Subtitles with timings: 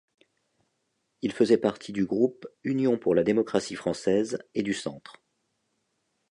[1.21, 5.21] Il faisait partie du groupe Union pour la démocratie française et du centre.